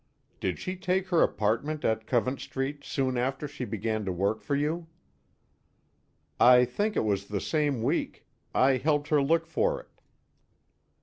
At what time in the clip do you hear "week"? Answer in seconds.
7.83-8.25